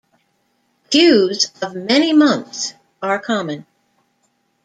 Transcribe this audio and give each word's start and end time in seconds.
Queues 0.89 1.51
of 1.61 1.75
many 1.75 2.11
months 2.11 2.73
are 3.03 3.19
common. 3.19 3.67